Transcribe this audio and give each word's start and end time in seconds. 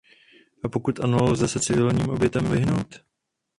A 0.63 0.69
pokud 0.69 0.99
ano, 0.99 1.31
lze 1.31 1.47
se 1.47 1.59
civilním 1.59 2.09
obětem 2.09 2.45
vyhnout? 2.51 3.01